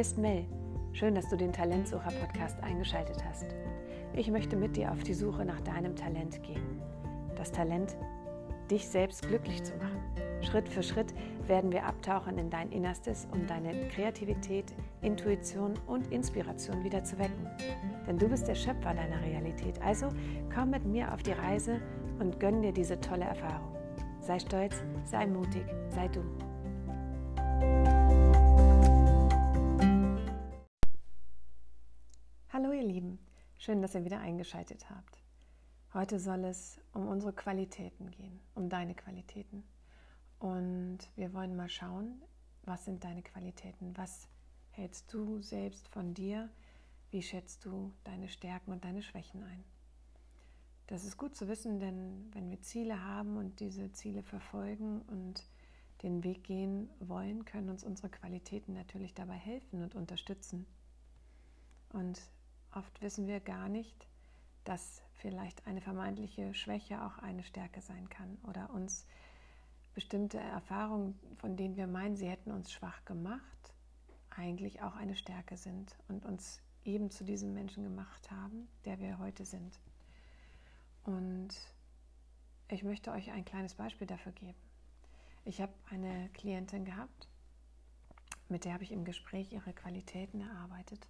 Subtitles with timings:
[0.00, 0.46] Hier ist Mel.
[0.94, 3.44] Schön, dass du den Talentsucher-Podcast eingeschaltet hast.
[4.14, 6.80] Ich möchte mit dir auf die Suche nach deinem Talent gehen.
[7.36, 7.98] Das Talent,
[8.70, 10.00] dich selbst glücklich zu machen.
[10.40, 11.12] Schritt für Schritt
[11.46, 14.72] werden wir abtauchen in dein Innerstes, um deine Kreativität,
[15.02, 17.46] Intuition und Inspiration wieder zu wecken.
[18.06, 19.82] Denn du bist der Schöpfer deiner Realität.
[19.82, 20.08] Also
[20.54, 21.78] komm mit mir auf die Reise
[22.20, 23.76] und gönn dir diese tolle Erfahrung.
[24.22, 26.22] Sei stolz, sei mutig, sei du.
[33.60, 35.22] Schön, dass ihr wieder eingeschaltet habt.
[35.92, 39.64] Heute soll es um unsere Qualitäten gehen, um deine Qualitäten.
[40.38, 42.22] Und wir wollen mal schauen,
[42.62, 44.28] was sind deine Qualitäten, was
[44.70, 46.48] hältst du selbst von dir,
[47.10, 49.62] wie schätzt du deine Stärken und deine Schwächen ein.
[50.86, 55.44] Das ist gut zu wissen, denn wenn wir Ziele haben und diese Ziele verfolgen und
[56.02, 60.66] den Weg gehen wollen, können uns unsere Qualitäten natürlich dabei helfen und unterstützen.
[61.92, 62.22] Und
[62.74, 64.06] oft wissen wir gar nicht,
[64.64, 69.06] dass vielleicht eine vermeintliche Schwäche auch eine Stärke sein kann oder uns
[69.94, 73.74] bestimmte Erfahrungen, von denen wir meinen, sie hätten uns schwach gemacht,
[74.30, 79.18] eigentlich auch eine Stärke sind und uns eben zu diesem Menschen gemacht haben, der wir
[79.18, 79.78] heute sind.
[81.04, 81.48] Und
[82.68, 84.58] ich möchte euch ein kleines Beispiel dafür geben.
[85.44, 87.28] Ich habe eine Klientin gehabt,
[88.48, 91.06] mit der habe ich im Gespräch ihre Qualitäten erarbeitet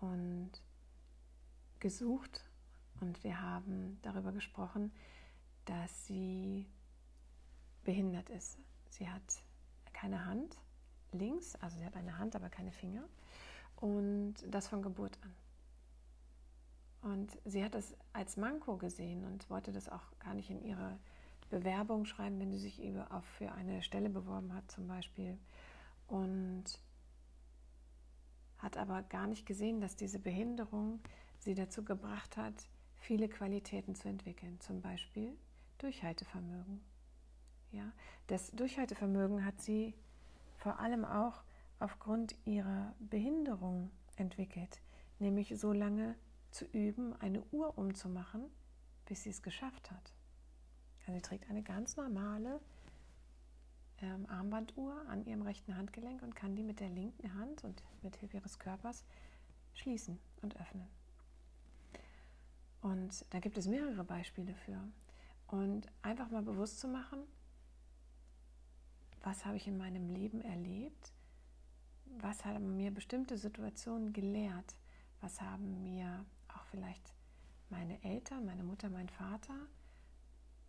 [0.00, 0.50] und
[1.80, 2.44] gesucht.
[3.00, 4.92] Und wir haben darüber gesprochen,
[5.64, 6.66] dass sie
[7.84, 8.58] behindert ist.
[8.90, 9.22] Sie hat
[9.92, 10.56] keine Hand
[11.12, 13.04] links, also sie hat eine Hand, aber keine Finger.
[13.76, 15.34] Und das von Geburt an.
[17.12, 20.98] Und sie hat das als Manko gesehen und wollte das auch gar nicht in ihre
[21.48, 25.38] Bewerbung schreiben, wenn sie sich auch für eine Stelle beworben hat zum Beispiel.
[26.08, 26.64] Und
[28.58, 31.00] hat aber gar nicht gesehen, dass diese Behinderung
[31.48, 32.52] sie dazu gebracht hat,
[32.96, 35.34] viele Qualitäten zu entwickeln, zum Beispiel
[35.78, 36.82] Durchhaltevermögen.
[37.72, 37.90] Ja,
[38.26, 39.94] das Durchhaltevermögen hat sie
[40.58, 41.42] vor allem auch
[41.78, 44.82] aufgrund ihrer Behinderung entwickelt,
[45.20, 46.16] nämlich so lange
[46.50, 48.44] zu üben, eine Uhr umzumachen,
[49.06, 50.12] bis sie es geschafft hat.
[51.06, 52.60] Also sie trägt eine ganz normale
[54.02, 58.16] ähm, Armbanduhr an ihrem rechten Handgelenk und kann die mit der linken Hand und mit
[58.16, 59.02] Hilfe ihres Körpers
[59.72, 60.97] schließen und öffnen.
[62.80, 64.80] Und da gibt es mehrere Beispiele für.
[65.48, 67.20] Und einfach mal bewusst zu machen,
[69.22, 71.12] was habe ich in meinem Leben erlebt,
[72.20, 74.76] was haben mir bestimmte Situationen gelehrt,
[75.20, 77.12] was haben mir auch vielleicht
[77.70, 79.54] meine Eltern, meine Mutter, mein Vater,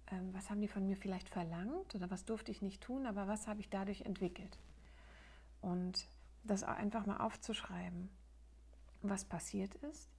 [0.08, 3.28] ähm, was haben die von mir vielleicht verlangt oder was durfte ich nicht tun, aber
[3.28, 4.58] was habe ich dadurch entwickelt.
[5.62, 6.08] Und
[6.44, 8.10] das einfach mal aufzuschreiben,
[9.02, 10.10] was passiert ist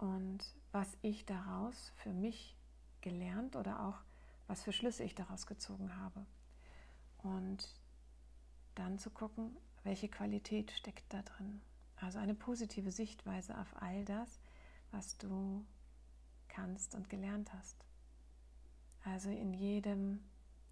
[0.00, 0.38] und
[0.72, 2.56] was ich daraus für mich
[3.02, 3.98] gelernt oder auch
[4.46, 6.24] was für Schlüsse ich daraus gezogen habe.
[7.18, 7.74] Und
[8.74, 11.60] dann zu gucken, welche Qualität steckt da drin.
[11.96, 14.40] Also eine positive Sichtweise auf all das,
[14.90, 15.64] was du
[16.48, 17.76] kannst und gelernt hast.
[19.04, 20.20] Also in jedem,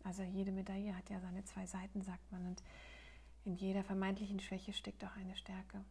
[0.04, 2.62] also jede Medaille hat ja seine zwei Seiten, sagt man, und
[3.44, 5.84] in jeder vermeintlichen Schwäche steckt auch eine Stärke.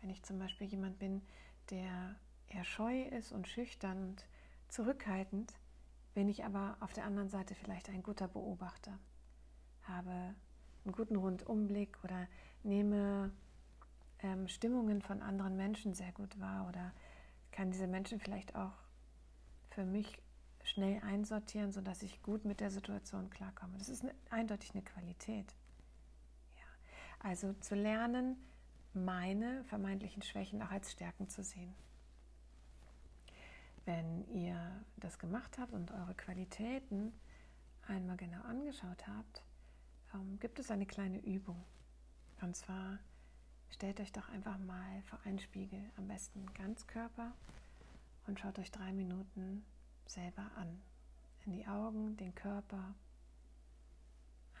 [0.00, 1.22] Wenn ich zum Beispiel jemand bin,
[1.70, 2.16] der
[2.48, 4.26] eher scheu ist und schüchtern und
[4.68, 5.54] zurückhaltend,
[6.14, 8.98] bin ich aber auf der anderen Seite vielleicht ein guter Beobachter,
[9.82, 10.34] habe
[10.84, 12.26] einen guten Rundumblick oder
[12.62, 13.30] nehme
[14.22, 16.92] ähm, Stimmungen von anderen Menschen sehr gut wahr oder
[17.52, 18.72] kann diese Menschen vielleicht auch
[19.70, 20.20] für mich
[20.64, 23.78] schnell einsortieren, sodass ich gut mit der Situation klarkomme.
[23.78, 25.54] Das ist eine, eindeutig eine Qualität.
[26.56, 27.28] Ja.
[27.28, 28.36] Also zu lernen,
[28.94, 31.74] meine vermeintlichen Schwächen auch als Stärken zu sehen.
[33.84, 37.12] Wenn ihr das gemacht habt und eure Qualitäten
[37.86, 39.42] einmal genau angeschaut habt,
[40.14, 41.64] ähm, gibt es eine kleine Übung.
[42.40, 42.98] Und zwar
[43.70, 47.32] stellt euch doch einfach mal vor einen Spiegel, am besten Ganzkörper,
[48.26, 49.64] und schaut euch drei Minuten
[50.06, 50.80] selber an.
[51.46, 52.94] In die Augen, den Körper.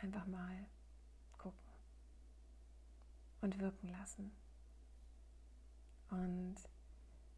[0.00, 0.66] Einfach mal
[3.40, 4.32] und wirken lassen.
[6.10, 6.56] Und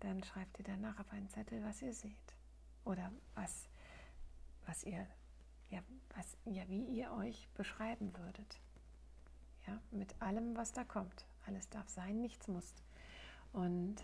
[0.00, 2.37] dann schreibt ihr danach auf einen Zettel, was ihr seht.
[2.84, 3.69] Oder was,
[4.66, 5.06] was ihr,
[5.70, 5.81] ja,
[6.16, 8.60] was, ja, wie ihr euch beschreiben würdet.
[9.66, 11.26] Ja, mit allem, was da kommt.
[11.46, 12.75] Alles darf sein, nichts muss.
[13.52, 13.96] Und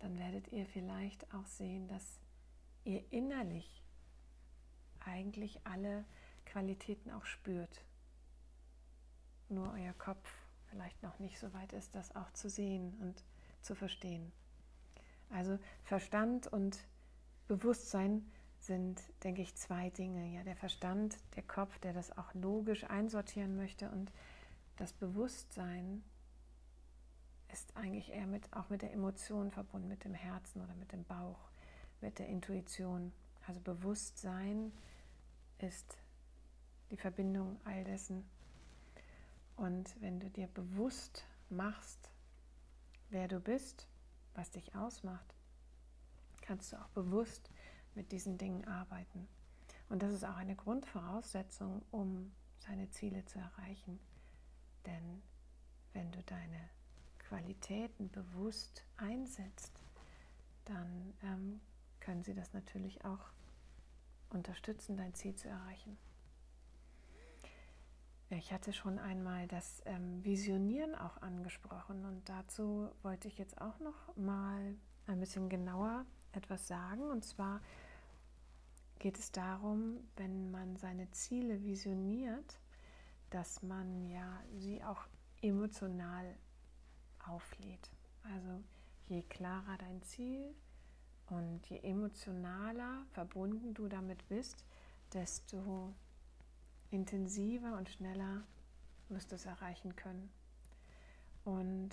[0.00, 2.20] dann werdet ihr vielleicht auch sehen, dass
[2.84, 3.82] ihr innerlich
[5.00, 6.04] eigentlich alle
[6.44, 7.84] Qualitäten auch spürt.
[9.48, 10.41] Nur euer Kopf
[10.72, 13.22] vielleicht noch nicht so weit ist, das auch zu sehen und
[13.60, 14.32] zu verstehen.
[15.30, 16.78] Also Verstand und
[17.46, 18.24] Bewusstsein
[18.58, 20.34] sind, denke ich, zwei Dinge.
[20.34, 24.10] Ja, der Verstand, der Kopf, der das auch logisch einsortieren möchte und
[24.76, 26.02] das Bewusstsein
[27.52, 31.04] ist eigentlich eher mit, auch mit der Emotion verbunden, mit dem Herzen oder mit dem
[31.04, 31.50] Bauch,
[32.00, 33.12] mit der Intuition.
[33.46, 34.72] Also Bewusstsein
[35.58, 35.98] ist
[36.90, 38.24] die Verbindung all dessen.
[39.56, 42.10] Und wenn du dir bewusst machst,
[43.10, 43.86] wer du bist,
[44.34, 45.34] was dich ausmacht,
[46.40, 47.50] kannst du auch bewusst
[47.94, 49.28] mit diesen Dingen arbeiten.
[49.88, 54.00] Und das ist auch eine Grundvoraussetzung, um seine Ziele zu erreichen.
[54.86, 55.22] Denn
[55.92, 56.70] wenn du deine
[57.18, 59.72] Qualitäten bewusst einsetzt,
[60.64, 61.60] dann ähm,
[62.00, 63.32] können sie das natürlich auch
[64.30, 65.98] unterstützen, dein Ziel zu erreichen.
[68.38, 73.78] Ich hatte schon einmal das ähm, Visionieren auch angesprochen und dazu wollte ich jetzt auch
[73.78, 74.74] noch mal
[75.06, 77.02] ein bisschen genauer etwas sagen.
[77.10, 77.60] Und zwar
[78.98, 82.58] geht es darum, wenn man seine Ziele visioniert,
[83.28, 85.06] dass man ja sie auch
[85.42, 86.34] emotional
[87.28, 87.90] auflädt.
[88.22, 88.62] Also
[89.08, 90.54] je klarer dein Ziel
[91.26, 94.64] und je emotionaler verbunden du damit bist,
[95.12, 95.94] desto
[96.92, 98.42] intensiver und schneller
[99.08, 100.30] wirst du es erreichen können.
[101.44, 101.90] Und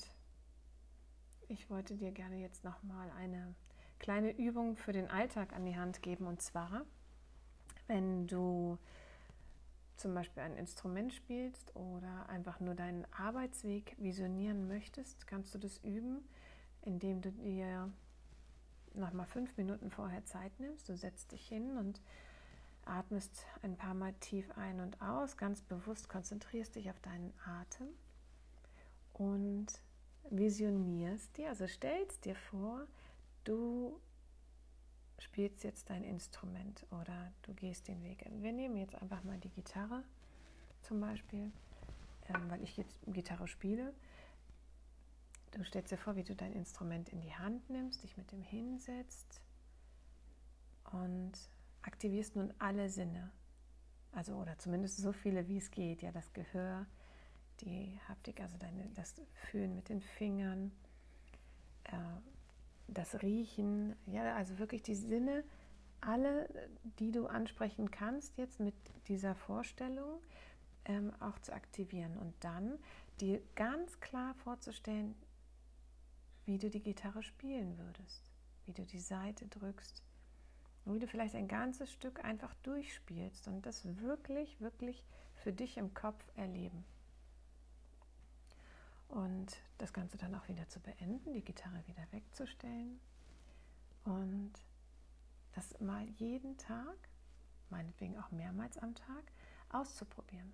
[1.48, 3.56] ich wollte dir gerne jetzt nochmal eine
[3.98, 6.28] kleine Übung für den Alltag an die Hand geben.
[6.28, 6.86] Und zwar,
[7.88, 8.78] wenn du
[9.98, 15.78] zum Beispiel ein Instrument spielst oder einfach nur deinen Arbeitsweg visionieren möchtest, kannst du das
[15.80, 16.24] üben,
[16.82, 17.92] indem du dir
[18.94, 20.88] nochmal fünf Minuten vorher Zeit nimmst.
[20.88, 22.02] Du setzt dich hin und
[22.90, 27.88] atmest ein paar Mal tief ein und aus, ganz bewusst konzentrierst dich auf deinen Atem
[29.14, 29.68] und
[30.30, 32.88] visionierst dir, also stellst dir vor,
[33.44, 34.00] du
[35.18, 38.26] spielst jetzt dein Instrument oder du gehst den Weg.
[38.30, 40.04] Wir nehmen jetzt einfach mal die Gitarre
[40.82, 41.52] zum Beispiel,
[42.28, 43.94] ähm, weil ich jetzt Gitarre spiele.
[45.52, 48.42] Du stellst dir vor, wie du dein Instrument in die Hand nimmst, dich mit dem
[48.42, 49.42] hinsetzt
[50.92, 51.34] und
[51.90, 53.32] aktivierst nun alle Sinne.
[54.12, 56.04] Also oder zumindest so viele wie es geht.
[56.04, 56.86] Ja, das Gehör,
[57.62, 60.72] die Haptik, also deine, das Fühlen mit den Fingern,
[61.86, 61.98] äh,
[62.88, 65.44] das Riechen, ja, also wirklich die Sinne,
[66.02, 66.48] alle,
[67.00, 68.76] die du ansprechen kannst, jetzt mit
[69.08, 70.22] dieser Vorstellung
[70.86, 72.80] ähm, auch zu aktivieren und dann
[73.20, 75.16] dir ganz klar vorzustellen,
[76.46, 78.32] wie du die Gitarre spielen würdest,
[78.66, 80.04] wie du die Seite drückst,
[80.86, 85.04] und wie du vielleicht ein ganzes Stück einfach durchspielst und das wirklich, wirklich
[85.36, 86.84] für dich im Kopf erleben.
[89.08, 93.00] Und das Ganze dann auch wieder zu beenden, die Gitarre wieder wegzustellen
[94.06, 94.54] und
[95.54, 96.96] das mal jeden Tag,
[97.70, 99.32] meinetwegen auch mehrmals am Tag,
[99.70, 100.54] auszuprobieren.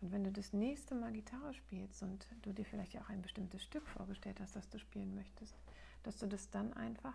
[0.00, 3.62] Und wenn du das nächste Mal Gitarre spielst und du dir vielleicht auch ein bestimmtes
[3.64, 5.56] Stück vorgestellt hast, das du spielen möchtest,
[6.02, 7.14] dass du das dann einfach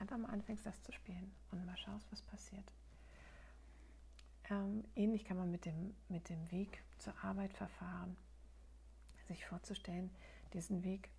[0.00, 2.72] einfach mal anfängst, das zu spielen und mal schaust, was passiert.
[4.50, 8.16] Ähm, ähnlich kann man mit dem, mit dem Weg zur Arbeit verfahren.
[9.26, 10.10] Sich vorzustellen,
[10.54, 11.10] diesen Weg,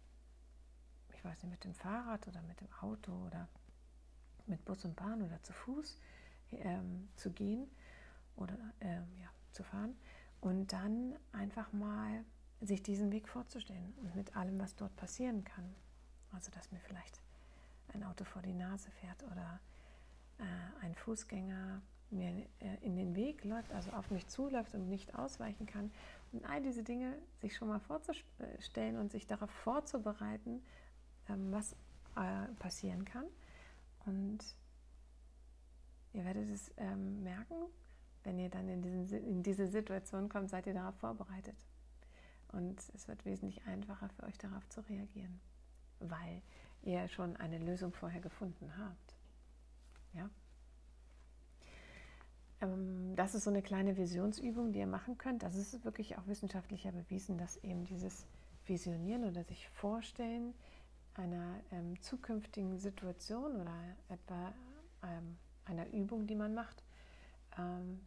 [1.13, 3.47] ich weiß nicht, mit dem Fahrrad oder mit dem Auto oder
[4.47, 5.99] mit Bus und Bahn oder zu Fuß
[6.51, 7.69] ähm, zu gehen
[8.35, 9.95] oder ähm, ja, zu fahren
[10.41, 12.23] und dann einfach mal
[12.61, 15.75] sich diesen Weg vorzustellen und mit allem, was dort passieren kann.
[16.31, 17.21] Also, dass mir vielleicht
[17.93, 19.59] ein Auto vor die Nase fährt oder
[20.39, 21.81] äh, ein Fußgänger
[22.11, 25.91] mir äh, in den Weg läuft, also auf mich zuläuft und nicht ausweichen kann.
[26.31, 30.61] Und all diese Dinge sich schon mal vorzustellen und sich darauf vorzubereiten,
[31.27, 31.73] ähm, was
[32.15, 33.25] äh, passieren kann.
[34.05, 34.39] Und
[36.13, 37.55] ihr werdet es ähm, merken,
[38.23, 41.55] wenn ihr dann in, diesen, in diese Situation kommt, seid ihr darauf vorbereitet.
[42.51, 45.39] Und es wird wesentlich einfacher für euch darauf zu reagieren,
[45.99, 46.41] weil
[46.83, 49.15] ihr schon eine Lösung vorher gefunden habt.
[50.13, 50.29] Ja?
[52.61, 55.43] Ähm, das ist so eine kleine Visionsübung, die ihr machen könnt.
[55.43, 58.25] Das ist wirklich auch wissenschaftlicher bewiesen, dass eben dieses
[58.65, 60.53] Visionieren oder sich vorstellen
[61.15, 63.75] einer ähm, zukünftigen Situation oder
[64.09, 64.53] etwa
[65.03, 66.83] ähm, einer Übung, die man macht,
[67.57, 67.99] ähm,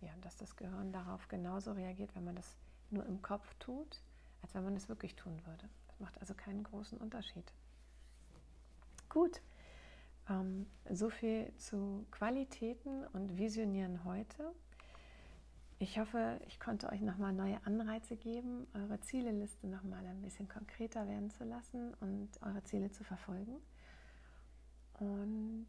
[0.00, 2.56] ja, dass das Gehirn darauf genauso reagiert, wenn man das
[2.90, 4.02] nur im Kopf tut,
[4.42, 5.68] als wenn man es wirklich tun würde.
[5.88, 7.52] Das macht also keinen großen Unterschied.
[9.08, 9.40] Gut,
[10.28, 14.52] ähm, so viel zu Qualitäten und Visionieren heute.
[15.78, 21.06] ich hoffe, ich konnte euch nochmal neue Anreize geben, eure Zieleliste nochmal ein bisschen konkreter
[21.06, 23.56] werden zu lassen und eure Ziele zu verfolgen.
[24.94, 25.68] Und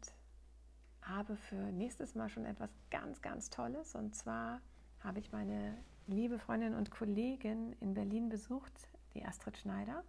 [1.02, 3.94] habe für nächstes Mal schon etwas ganz, ganz Tolles.
[3.94, 4.60] Und zwar
[5.00, 5.76] habe ich meine
[6.06, 8.72] liebe Freundin und Kollegin in Berlin besucht,
[9.14, 10.04] die Astrid Schneider.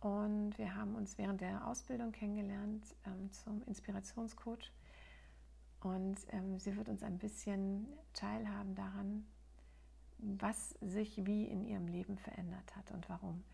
[0.00, 4.72] Und wir haben uns während der Ausbildung kennengelernt ähm, zum Inspirationscoach.
[5.80, 9.26] Und ähm, sie wird uns ein bisschen teilhaben daran,
[10.18, 13.44] was sich wie in ihrem Leben verändert hat und warum.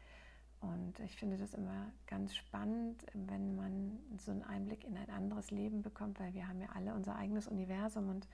[0.61, 5.51] Und ich finde das immer ganz spannend, wenn man so einen Einblick in ein anderes
[5.51, 8.29] Leben bekommt, weil wir haben ja alle unser eigenes Universum und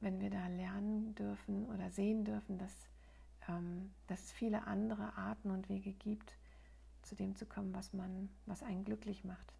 [0.00, 2.72] wenn wir da lernen dürfen oder sehen dürfen, dass,
[3.46, 6.34] ähm, dass es viele andere Arten und Wege gibt,
[7.02, 9.54] zu dem zu kommen, was man, was einen glücklich macht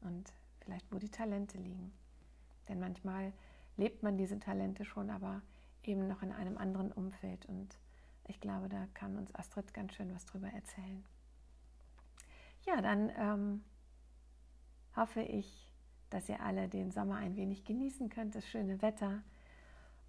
[0.00, 1.92] und vielleicht wo die Talente liegen.
[2.68, 3.32] Denn manchmal
[3.76, 5.42] lebt man diese Talente schon, aber
[5.82, 7.46] eben noch in einem anderen Umfeld.
[7.46, 7.78] Und
[8.26, 11.04] ich glaube, da kann uns Astrid ganz schön was drüber erzählen.
[12.66, 13.64] Ja, dann ähm,
[14.94, 15.72] hoffe ich,
[16.10, 19.22] dass ihr alle den Sommer ein wenig genießen könnt, das schöne Wetter.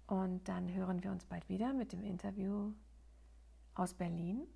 [0.06, 2.72] Und dann hören wir uns bald wieder mit dem Interview
[3.74, 4.46] aus Berlin.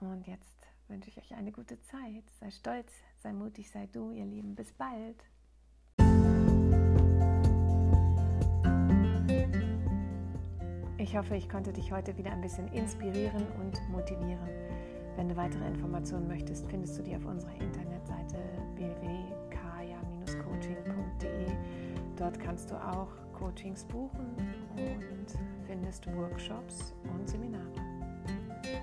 [0.00, 2.24] Und jetzt wünsche ich euch eine gute Zeit.
[2.40, 4.54] Sei stolz, sei mutig, sei du, ihr Lieben.
[4.54, 5.22] Bis bald.
[10.98, 14.50] Ich hoffe, ich konnte dich heute wieder ein bisschen inspirieren und motivieren.
[15.16, 18.36] Wenn du weitere Informationen möchtest, findest du die auf unserer Internetseite
[18.74, 21.46] www.kaya-coaching.de.
[22.16, 24.36] Dort kannst du auch Coachings buchen
[24.76, 27.72] und findest Workshops und Seminare.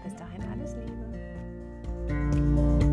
[0.04, 1.35] Bis dahin alles Liebe.
[2.08, 2.86] Música